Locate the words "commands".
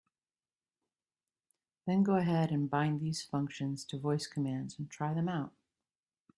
4.25-4.79